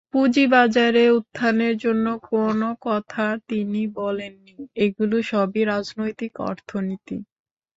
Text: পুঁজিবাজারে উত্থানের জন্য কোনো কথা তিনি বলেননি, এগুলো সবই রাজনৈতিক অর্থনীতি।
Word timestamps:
পুঁজিবাজারে 0.13 1.03
উত্থানের 1.17 1.75
জন্য 1.77 2.05
কোনো 2.29 2.69
কথা 2.87 3.25
তিনি 3.49 3.81
বলেননি, 3.95 4.55
এগুলো 4.77 5.15
সবই 5.31 5.61
রাজনৈতিক 5.65 6.33
অর্থনীতি। 6.49 7.17